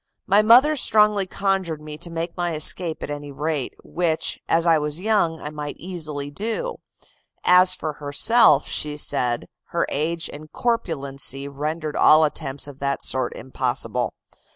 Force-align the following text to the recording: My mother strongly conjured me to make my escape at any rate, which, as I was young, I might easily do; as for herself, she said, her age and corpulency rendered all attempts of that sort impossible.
My 0.25 0.41
mother 0.41 0.75
strongly 0.75 1.27
conjured 1.27 1.79
me 1.79 1.95
to 1.99 2.09
make 2.09 2.35
my 2.35 2.55
escape 2.55 3.03
at 3.03 3.11
any 3.11 3.31
rate, 3.31 3.75
which, 3.83 4.39
as 4.49 4.65
I 4.65 4.79
was 4.79 4.99
young, 4.99 5.39
I 5.39 5.51
might 5.51 5.77
easily 5.77 6.31
do; 6.31 6.77
as 7.43 7.75
for 7.75 7.93
herself, 7.93 8.67
she 8.67 8.97
said, 8.97 9.45
her 9.65 9.85
age 9.91 10.27
and 10.27 10.51
corpulency 10.51 11.47
rendered 11.47 11.95
all 11.95 12.23
attempts 12.23 12.67
of 12.67 12.79
that 12.79 13.03
sort 13.03 13.37
impossible. 13.37 14.11